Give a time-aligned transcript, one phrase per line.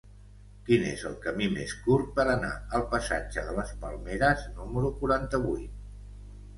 [0.69, 5.83] Quin és el camí més curt per anar al passatge de les Palmeres número quaranta-vuit?